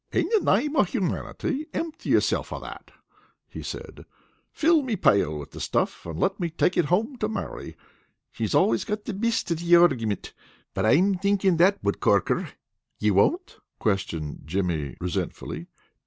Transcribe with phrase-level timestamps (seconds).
[0.11, 2.89] "In the name of humanity, impty yourself of that,"
[3.47, 4.03] he said.
[4.51, 7.77] "Fill me pail with the stuff and let me take it home to Mary.
[8.31, 10.33] She's always got the bist of the argumint,
[10.73, 12.49] but I'm thinkin' that would cork her.
[12.97, 15.67] You won't?" questioned Jimmy resentfully.